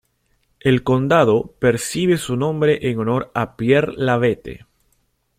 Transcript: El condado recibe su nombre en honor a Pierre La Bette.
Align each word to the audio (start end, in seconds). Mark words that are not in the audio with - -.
El 0.59 0.81
condado 0.83 1.53
recibe 1.61 2.17
su 2.17 2.35
nombre 2.35 2.89
en 2.89 2.97
honor 2.97 3.31
a 3.35 3.55
Pierre 3.55 3.93
La 3.97 4.17
Bette. 4.17 4.65